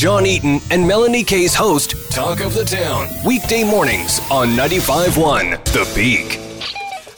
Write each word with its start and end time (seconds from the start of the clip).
John 0.00 0.24
Eaton 0.24 0.60
and 0.70 0.88
Melanie 0.88 1.22
Kay's 1.22 1.54
host, 1.54 1.94
Talk 2.10 2.40
of 2.40 2.54
the 2.54 2.64
Town, 2.64 3.06
weekday 3.22 3.64
mornings 3.64 4.18
on 4.30 4.48
95.1 4.56 5.62
The 5.74 5.92
Peak. 5.94 6.40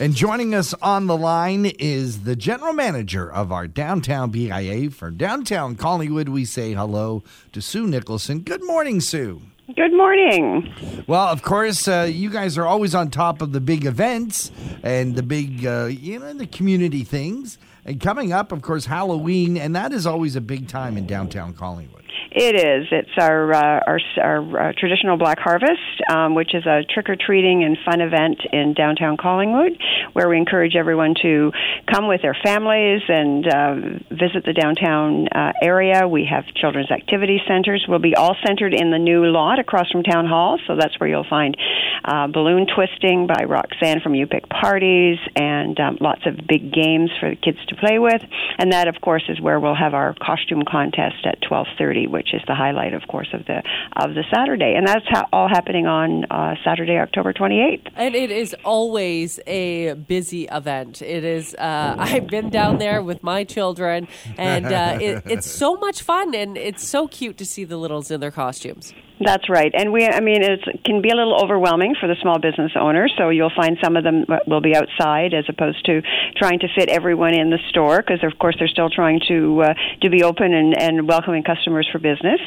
And 0.00 0.14
joining 0.14 0.54
us 0.54 0.72
on 0.80 1.06
the 1.06 1.14
line 1.14 1.66
is 1.78 2.22
the 2.22 2.34
general 2.34 2.72
manager 2.72 3.30
of 3.30 3.52
our 3.52 3.66
downtown 3.66 4.30
BIA. 4.30 4.88
For 4.88 5.10
downtown 5.10 5.76
Collingwood, 5.76 6.30
we 6.30 6.46
say 6.46 6.72
hello 6.72 7.22
to 7.52 7.60
Sue 7.60 7.86
Nicholson. 7.86 8.38
Good 8.40 8.64
morning, 8.64 9.02
Sue. 9.02 9.42
Good 9.76 9.92
morning. 9.92 10.72
Well, 11.06 11.26
of 11.26 11.42
course, 11.42 11.86
uh, 11.86 12.08
you 12.10 12.30
guys 12.30 12.56
are 12.56 12.64
always 12.64 12.94
on 12.94 13.10
top 13.10 13.42
of 13.42 13.52
the 13.52 13.60
big 13.60 13.84
events 13.84 14.50
and 14.82 15.16
the 15.16 15.22
big, 15.22 15.66
uh, 15.66 15.84
you 15.84 16.18
know, 16.18 16.32
the 16.32 16.46
community 16.46 17.04
things. 17.04 17.58
And 17.84 18.00
coming 18.00 18.32
up, 18.32 18.52
of 18.52 18.62
course, 18.62 18.86
Halloween, 18.86 19.58
and 19.58 19.76
that 19.76 19.92
is 19.92 20.06
always 20.06 20.34
a 20.34 20.40
big 20.40 20.66
time 20.66 20.96
in 20.96 21.06
downtown 21.06 21.52
Collingwood. 21.52 22.00
It 22.32 22.54
is. 22.54 22.86
It's 22.92 23.10
our 23.18 23.52
uh, 23.52 23.80
our, 23.88 23.98
our 24.22 24.68
uh, 24.68 24.72
traditional 24.78 25.16
Black 25.16 25.40
Harvest, 25.40 26.00
um, 26.08 26.36
which 26.36 26.54
is 26.54 26.64
a 26.64 26.84
trick 26.88 27.10
or 27.10 27.16
treating 27.16 27.64
and 27.64 27.76
fun 27.84 28.00
event 28.00 28.38
in 28.52 28.72
downtown 28.72 29.16
Collingwood, 29.16 29.76
where 30.12 30.28
we 30.28 30.36
encourage 30.38 30.76
everyone 30.76 31.16
to 31.22 31.50
come 31.92 32.06
with 32.06 32.22
their 32.22 32.36
families 32.44 33.02
and 33.08 33.48
uh, 33.48 33.74
visit 34.10 34.44
the 34.46 34.52
downtown 34.52 35.26
uh, 35.26 35.52
area. 35.60 36.06
We 36.06 36.28
have 36.30 36.44
children's 36.54 36.92
activity 36.92 37.40
centers. 37.48 37.84
We'll 37.88 37.98
be 37.98 38.14
all 38.14 38.36
centered 38.46 38.74
in 38.74 38.92
the 38.92 38.98
new 38.98 39.26
lot 39.26 39.58
across 39.58 39.90
from 39.90 40.04
Town 40.04 40.26
Hall, 40.26 40.60
so 40.68 40.76
that's 40.76 41.00
where 41.00 41.08
you'll 41.08 41.26
find 41.28 41.56
uh, 42.04 42.26
balloon 42.26 42.66
twisting 42.66 43.26
by 43.26 43.44
Roxanne 43.44 44.00
from 44.00 44.14
You 44.14 44.26
Pick 44.26 44.48
Parties, 44.48 45.18
and 45.36 45.78
um, 45.80 45.98
lots 46.00 46.22
of 46.26 46.36
big 46.46 46.72
games 46.72 47.10
for 47.18 47.30
the 47.30 47.36
kids 47.36 47.58
to 47.68 47.76
play 47.76 47.98
with. 47.98 48.22
And 48.58 48.72
that, 48.72 48.88
of 48.88 49.00
course, 49.00 49.24
is 49.28 49.40
where 49.40 49.60
we'll 49.60 49.74
have 49.74 49.94
our 49.94 50.14
costume 50.14 50.62
contest 50.68 51.24
at 51.24 51.38
twelve 51.46 51.66
thirty 51.78 52.06
which 52.06 52.34
is 52.34 52.42
the 52.46 52.54
highlight, 52.54 52.94
of 52.94 53.02
course, 53.08 53.28
of 53.32 53.44
the 53.46 53.62
of 53.96 54.14
the 54.14 54.24
Saturday, 54.34 54.74
and 54.76 54.86
that's 54.86 55.06
ha- 55.08 55.26
all 55.32 55.48
happening 55.48 55.86
on 55.86 56.24
uh, 56.24 56.54
Saturday, 56.64 56.98
October 56.98 57.32
twenty 57.32 57.60
eighth. 57.60 57.86
And 57.94 58.14
it 58.14 58.30
is 58.30 58.54
always 58.64 59.40
a 59.46 59.94
busy 59.94 60.44
event. 60.44 61.02
It 61.02 61.24
is. 61.24 61.54
Uh, 61.54 61.96
I've 61.98 62.26
been 62.26 62.50
down 62.50 62.78
there 62.78 63.02
with 63.02 63.22
my 63.22 63.44
children, 63.44 64.08
and 64.36 64.66
uh, 64.66 64.98
it, 65.00 65.22
it's 65.26 65.50
so 65.50 65.76
much 65.76 66.02
fun, 66.02 66.34
and 66.34 66.56
it's 66.56 66.86
so 66.86 67.08
cute 67.08 67.36
to 67.38 67.46
see 67.46 67.64
the 67.64 67.76
littles 67.76 68.10
in 68.10 68.20
their 68.20 68.30
costumes. 68.30 68.92
That's 69.22 69.50
right, 69.50 69.70
and 69.76 69.92
we. 69.92 70.06
I 70.06 70.20
mean, 70.20 70.42
it 70.42 70.64
can 70.82 71.02
be 71.02 71.10
a 71.10 71.14
little 71.14 71.38
overwhelming 71.44 71.94
for 72.00 72.06
the 72.06 72.16
small 72.22 72.38
business 72.38 72.72
owners. 72.74 73.12
So 73.18 73.28
you'll 73.28 73.52
find 73.54 73.76
some 73.84 73.98
of 73.98 74.02
them 74.02 74.24
will 74.46 74.62
be 74.62 74.74
outside 74.74 75.34
as 75.34 75.44
opposed 75.46 75.84
to 75.84 76.00
trying 76.36 76.60
to 76.60 76.68
fit 76.74 76.88
everyone 76.88 77.34
in 77.34 77.50
the 77.50 77.58
store 77.68 77.98
because, 77.98 78.24
of 78.24 78.38
course, 78.38 78.56
they're 78.58 78.66
still 78.66 78.88
trying 78.88 79.20
to 79.28 79.60
uh, 79.60 79.74
to 80.00 80.08
be 80.08 80.22
open 80.22 80.54
and, 80.54 80.74
and 80.74 81.06
welcoming 81.06 81.42
customers 81.42 81.86
for 81.92 81.98
business. 81.98 82.40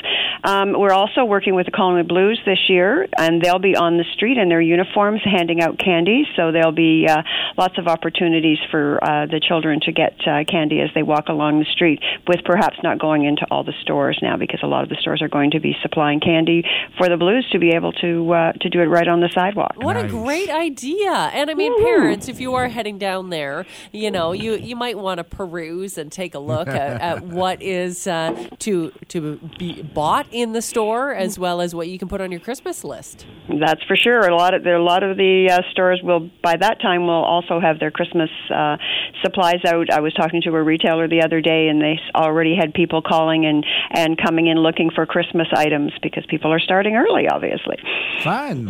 Um, 0.43 0.73
we're 0.73 0.93
also 0.93 1.23
working 1.25 1.53
with 1.53 1.67
the 1.67 1.71
Collingwood 1.71 2.07
Blues 2.07 2.41
this 2.43 2.67
year, 2.67 3.07
and 3.19 3.39
they'll 3.39 3.59
be 3.59 3.75
on 3.75 3.97
the 3.97 4.05
street 4.15 4.39
in 4.39 4.49
their 4.49 4.61
uniforms 4.61 5.21
handing 5.23 5.61
out 5.61 5.77
candy. 5.77 6.25
So 6.35 6.51
there'll 6.51 6.71
be 6.71 7.05
uh, 7.07 7.21
lots 7.55 7.77
of 7.77 7.85
opportunities 7.85 8.57
for 8.71 8.97
uh, 9.03 9.27
the 9.27 9.39
children 9.39 9.79
to 9.81 9.91
get 9.91 10.15
uh, 10.25 10.43
candy 10.49 10.81
as 10.81 10.89
they 10.95 11.03
walk 11.03 11.29
along 11.29 11.59
the 11.59 11.69
street, 11.71 11.99
with 12.27 12.43
perhaps 12.43 12.77
not 12.81 12.97
going 12.97 13.25
into 13.25 13.45
all 13.51 13.63
the 13.63 13.77
stores 13.83 14.17
now 14.23 14.37
because 14.37 14.61
a 14.63 14.67
lot 14.67 14.81
of 14.81 14.89
the 14.89 14.97
stores 14.99 15.21
are 15.21 15.29
going 15.29 15.51
to 15.51 15.59
be 15.59 15.75
supplying 15.83 16.19
candy 16.19 16.62
for 16.97 17.09
the 17.09 17.17
Blues 17.17 17.47
to 17.51 17.59
be 17.59 17.71
able 17.75 17.91
to 17.93 18.33
uh, 18.33 18.51
to 18.53 18.69
do 18.69 18.81
it 18.81 18.85
right 18.85 19.07
on 19.07 19.19
the 19.19 19.29
sidewalk. 19.33 19.75
What 19.77 19.93
nice. 19.93 20.05
a 20.05 20.07
great 20.07 20.49
idea! 20.49 21.11
And 21.11 21.49
I 21.49 21.53
mean, 21.53 21.73
Woo. 21.73 21.83
parents, 21.83 22.27
if 22.27 22.39
you 22.39 22.53
are 22.55 22.67
heading 22.67 22.97
down 22.97 23.29
there, 23.29 23.65
you 23.91 24.11
know, 24.11 24.31
you 24.31 24.55
you 24.55 24.75
might 24.75 24.97
want 24.97 25.17
to 25.17 25.23
peruse 25.23 25.97
and 25.97 26.11
take 26.11 26.35
a 26.35 26.39
look 26.39 26.67
at, 26.67 27.01
at 27.01 27.23
what 27.23 27.61
is 27.61 28.07
uh, 28.07 28.47
to 28.59 28.91
to 29.09 29.37
be 29.57 29.81
bought 29.81 30.27
in 30.31 30.53
the 30.53 30.61
store, 30.61 31.13
as 31.13 31.37
well 31.37 31.61
as 31.61 31.73
what 31.75 31.87
you 31.87 31.99
can 31.99 32.07
put 32.07 32.21
on 32.21 32.31
your 32.31 32.39
Christmas 32.39 32.83
list. 32.83 33.25
That's 33.49 33.83
for 33.83 33.95
sure. 33.95 34.21
A 34.21 34.35
lot 34.35 34.53
of 34.53 34.63
there, 34.63 34.75
a 34.75 34.83
lot 34.83 35.03
of 35.03 35.17
the 35.17 35.49
uh, 35.51 35.71
stores 35.71 35.99
will 36.03 36.29
by 36.41 36.55
that 36.57 36.81
time 36.81 37.07
will 37.07 37.23
also 37.23 37.59
have 37.59 37.79
their 37.79 37.91
Christmas 37.91 38.29
uh, 38.53 38.77
supplies 39.23 39.61
out. 39.67 39.91
I 39.91 39.99
was 39.99 40.13
talking 40.13 40.41
to 40.43 40.49
a 40.51 40.63
retailer 40.63 41.07
the 41.07 41.23
other 41.23 41.41
day, 41.41 41.67
and 41.67 41.81
they 41.81 41.99
already 42.15 42.55
had 42.59 42.73
people 42.73 43.01
calling 43.01 43.45
and 43.45 43.65
and 43.91 44.17
coming 44.21 44.47
in 44.47 44.57
looking 44.57 44.89
for 44.93 45.05
Christmas 45.05 45.47
items 45.55 45.91
because 46.01 46.25
people 46.29 46.52
are 46.53 46.59
starting 46.59 46.95
early, 46.95 47.27
obviously. 47.27 47.77
Fun. 48.21 48.69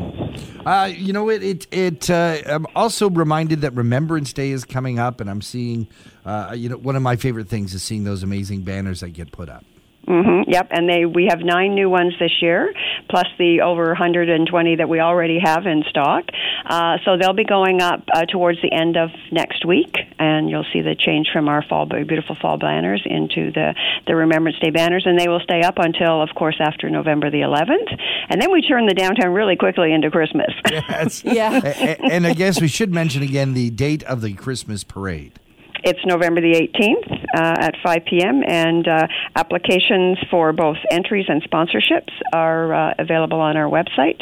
Uh, 0.66 0.90
you 0.96 1.14
know, 1.14 1.30
it, 1.30 1.44
it, 1.44 1.68
it 1.72 2.10
uh, 2.10 2.38
I'm 2.46 2.66
also 2.76 3.10
reminded 3.10 3.62
that 3.62 3.74
Remembrance 3.74 4.34
Day 4.34 4.52
is 4.52 4.66
coming 4.66 4.98
up, 4.98 5.22
and 5.22 5.30
I'm 5.30 5.42
seeing, 5.42 5.88
uh, 6.26 6.54
you 6.56 6.70
know, 6.70 6.78
one 6.78 6.96
of 6.96 7.02
my 7.02 7.16
favorite 7.16 7.50
things 7.50 7.74
is 7.74 7.84
seeing 7.84 8.04
those 8.04 8.24
amazing 8.24 8.62
banners 8.62 9.02
that 9.02 9.10
get 9.10 9.32
put 9.32 9.50
up. 9.50 9.66
Mm-hmm, 10.08 10.52
yep, 10.52 10.68
and 10.72 10.90
they 10.90 11.06
we 11.06 11.28
have 11.30 11.40
nine 11.40 11.76
new 11.76 11.90
ones 11.90 12.14
this 12.20 12.42
year, 12.42 12.74
plus 13.10 13.26
the 13.38 13.62
over 13.62 13.88
120 13.88 14.76
that 14.76 14.90
we 14.90 15.00
already 15.00 15.40
have 15.42 15.66
in 15.66 15.84
stock. 15.90 16.26
Uh, 16.66 16.98
so 17.06 17.16
they'll 17.18 17.34
be 17.34 17.46
going 17.46 17.82
up 17.82 18.04
uh, 18.14 18.26
towards 18.26 18.62
the 18.62 18.72
end 18.72 18.98
of 18.98 19.12
next 19.32 19.66
week, 19.66 19.96
and 20.24 20.50
you'll 20.50 20.66
see 20.72 20.82
the 20.82 20.96
change 20.96 21.28
from 21.34 21.50
our 21.50 21.64
fall 21.68 21.86
beautiful 21.86 22.36
fall 22.42 22.58
banners 22.58 23.04
into 23.06 23.52
the 23.52 23.76
the 24.08 24.16
Remembrance 24.16 24.58
Day 24.60 24.70
banners, 24.70 25.04
and 25.06 25.20
they 25.20 25.28
will 25.28 25.42
stay 25.42 25.62
up 25.62 25.76
until, 25.78 26.22
of 26.22 26.30
course, 26.36 26.56
after 26.60 26.90
November 26.90 27.30
the 27.30 27.42
11th, 27.42 28.00
and 28.30 28.42
then 28.42 28.52
we 28.52 28.62
turn 28.62 28.86
the 28.86 28.94
downtown 28.94 29.34
really 29.34 29.56
quickly 29.56 29.92
into 29.92 30.10
Christmas. 30.10 30.54
Yes, 30.72 31.24
yeah. 31.26 31.62
and, 31.64 32.12
and 32.12 32.28
I 32.28 32.34
guess 32.34 32.62
we 32.62 32.68
should 32.68 32.94
mention 32.94 33.22
again 33.22 33.54
the 33.54 33.70
date 33.70 34.04
of 34.04 34.22
the 34.22 34.34
Christmas 34.34 34.84
parade. 34.84 35.40
It's 35.84 36.00
November 36.06 36.40
the 36.40 36.54
18th 36.54 37.12
uh, 37.36 37.56
at 37.60 37.76
5 37.84 38.06
p.m., 38.10 38.42
and 38.48 38.88
uh, 38.88 39.06
applications 39.36 40.18
for 40.32 40.54
both 40.54 40.78
entries 40.90 41.26
and 41.28 41.44
sponsorships 41.44 42.12
are 42.32 42.74
uh, 42.74 42.94
available 43.00 43.42
on 43.42 43.58
our 43.58 43.70
website, 43.70 44.22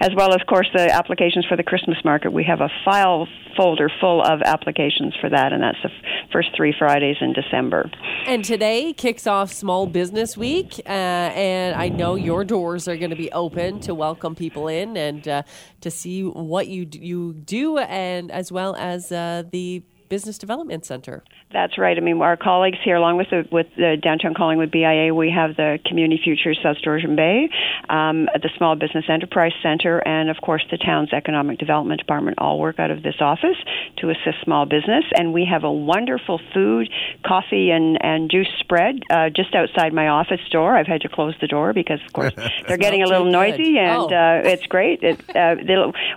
as 0.00 0.08
well 0.16 0.30
as, 0.30 0.40
of 0.40 0.46
course, 0.46 0.68
the 0.74 0.90
applications 0.90 1.44
for 1.46 1.56
the 1.56 1.62
Christmas 1.62 1.98
market. 2.02 2.32
We 2.32 2.44
have 2.44 2.62
a 2.62 2.70
file 2.82 3.28
folder 3.56 3.90
full 4.00 4.22
of 4.22 4.40
applications 4.42 5.14
for 5.20 5.28
that, 5.28 5.52
and 5.52 5.62
that's 5.62 5.76
the 5.82 5.90
f- 5.90 6.30
first 6.32 6.48
three 6.56 6.74
Fridays 6.78 7.16
in 7.20 7.34
December. 7.34 7.90
And 8.26 8.42
today 8.42 8.94
kicks 8.94 9.26
off 9.26 9.52
Small 9.52 9.86
Business 9.86 10.36
Week, 10.36 10.80
uh, 10.86 10.88
and 10.88 11.76
I 11.76 11.90
know 11.90 12.14
your 12.14 12.42
doors 12.44 12.88
are 12.88 12.96
going 12.96 13.10
to 13.10 13.16
be 13.16 13.30
open 13.32 13.80
to 13.80 13.94
welcome 13.94 14.34
people 14.34 14.68
in 14.68 14.96
and 14.96 15.28
uh, 15.28 15.42
to 15.82 15.90
see 15.90 16.22
what 16.22 16.68
you 16.68 16.86
d- 16.86 17.00
you 17.00 17.34
do, 17.34 17.76
and 17.76 18.30
as 18.30 18.50
well 18.50 18.74
as 18.76 19.12
uh, 19.12 19.42
the 19.50 19.82
Business 20.12 20.36
Development 20.36 20.84
Center. 20.84 21.24
That's 21.54 21.78
right. 21.78 21.96
I 21.96 22.00
mean, 22.02 22.20
our 22.20 22.36
colleagues 22.36 22.76
here, 22.84 22.96
along 22.96 23.16
with 23.16 23.30
the, 23.30 23.48
with 23.50 23.68
the 23.76 23.96
Downtown 23.96 24.34
Collingwood 24.34 24.70
BIA, 24.70 25.14
we 25.14 25.32
have 25.34 25.56
the 25.56 25.78
Community 25.86 26.20
Futures 26.22 26.60
South 26.62 26.76
Georgian 26.84 27.16
Bay, 27.16 27.48
um, 27.88 28.26
the 28.26 28.50
Small 28.58 28.76
Business 28.76 29.06
Enterprise 29.08 29.52
Center, 29.62 30.06
and 30.06 30.28
of 30.28 30.36
course 30.42 30.62
the 30.70 30.76
town's 30.76 31.14
Economic 31.14 31.58
Development 31.58 31.98
Department 31.98 32.36
all 32.36 32.58
work 32.58 32.78
out 32.78 32.90
of 32.90 33.02
this 33.02 33.14
office 33.20 33.56
to 34.00 34.10
assist 34.10 34.44
small 34.44 34.66
business. 34.66 35.04
And 35.14 35.32
we 35.32 35.46
have 35.50 35.64
a 35.64 35.72
wonderful 35.72 36.38
food, 36.52 36.90
coffee, 37.24 37.70
and, 37.70 37.96
and 38.04 38.30
juice 38.30 38.52
spread 38.60 39.00
uh, 39.08 39.30
just 39.30 39.54
outside 39.54 39.94
my 39.94 40.08
office 40.08 40.46
door. 40.50 40.76
I've 40.76 40.86
had 40.86 41.00
to 41.00 41.08
close 41.08 41.34
the 41.40 41.46
door 41.46 41.72
because, 41.72 42.00
of 42.06 42.12
course, 42.12 42.34
they're 42.68 42.76
getting 42.76 43.02
a 43.02 43.06
little 43.06 43.30
noisy, 43.30 43.78
and 43.78 44.12
oh. 44.12 44.14
uh, 44.14 44.42
it's 44.44 44.66
great. 44.66 45.02
It, 45.02 45.34
uh, 45.34 45.56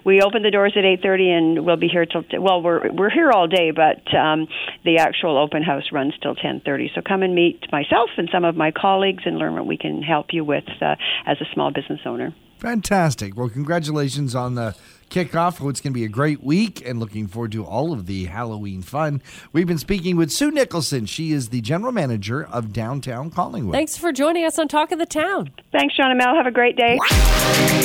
we 0.04 0.22
open 0.22 0.44
the 0.44 0.52
doors 0.52 0.74
at 0.76 0.84
8:30, 0.84 1.38
and 1.38 1.66
we'll 1.66 1.78
be 1.78 1.88
here 1.88 2.06
till 2.06 2.24
t- 2.24 2.40
well, 2.40 2.62
we're 2.62 2.92
we're 2.92 3.10
here 3.10 3.32
all 3.32 3.48
day, 3.48 3.72
but 3.72 3.85
but 3.86 4.18
um, 4.18 4.48
the 4.84 4.98
actual 4.98 5.38
open 5.38 5.64
house 5.64 5.84
runs 5.92 6.14
till 6.22 6.36
10:30. 6.36 6.96
So 6.96 7.02
come 7.02 7.24
and 7.24 7.36
meet 7.36 7.72
myself 7.72 8.10
and 8.18 8.30
some 8.32 8.46
of 8.46 8.56
my 8.56 8.72
colleagues 8.72 9.24
and 9.26 9.38
learn 9.38 9.54
what 9.54 9.68
we 9.68 9.78
can 9.78 10.02
help 10.02 10.28
you 10.32 10.44
with 10.44 10.64
uh, 10.82 10.96
as 11.26 11.38
a 11.42 11.46
small 11.54 11.72
business 11.72 12.00
owner. 12.06 12.34
Fantastic. 12.66 13.38
Well, 13.38 13.48
congratulations 13.48 14.34
on 14.34 14.56
the 14.56 14.76
kickoff. 15.12 15.60
Well, 15.60 15.70
it's 15.70 15.82
going 15.82 15.94
to 15.94 16.00
be 16.00 16.04
a 16.04 16.10
great 16.10 16.44
week 16.44 16.82
and 16.84 17.00
looking 17.00 17.28
forward 17.28 17.52
to 17.52 17.64
all 17.64 17.94
of 17.94 18.08
the 18.08 18.26
Halloween 18.26 18.82
fun. 18.82 19.22
We've 19.54 19.68
been 19.68 19.78
speaking 19.78 20.18
with 20.18 20.32
Sue 20.32 20.50
Nicholson. 20.50 21.06
She 21.06 21.32
is 21.32 21.50
the 21.50 21.62
general 21.62 21.92
manager 21.92 22.44
of 22.44 22.74
Downtown 22.74 23.30
Collingwood. 23.30 23.76
Thanks 23.76 23.98
for 23.98 24.12
joining 24.12 24.46
us 24.46 24.58
on 24.58 24.68
Talk 24.68 24.92
of 24.92 24.98
the 24.98 25.06
Town. 25.06 25.52
Thanks, 25.72 25.96
John 25.96 26.10
and 26.10 26.18
Mel. 26.18 26.34
Have 26.34 26.48
a 26.48 26.52
great 26.52 26.76
day. 26.76 26.98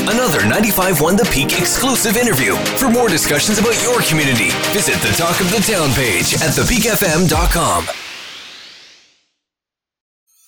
Another 0.09 0.41
95.1 0.41 1.19
The 1.19 1.29
Peak 1.31 1.61
exclusive 1.61 2.17
interview. 2.17 2.55
For 2.79 2.89
more 2.89 3.11
discussions 3.11 3.59
about 3.59 3.79
your 3.83 4.01
community, 4.01 4.49
visit 4.73 4.95
the 5.07 5.15
Talk 5.15 5.39
of 5.41 5.51
the 5.51 5.61
Town 5.71 5.91
page 5.91 6.33
at 6.37 6.57
thepeakfm.com. 6.57 7.85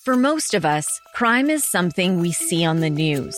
For 0.03 0.17
most 0.17 0.55
of 0.55 0.65
us, 0.65 0.87
crime 1.13 1.51
is 1.51 1.69
something 1.69 2.19
we 2.19 2.31
see 2.31 2.65
on 2.65 2.79
the 2.79 2.89
news. 2.89 3.37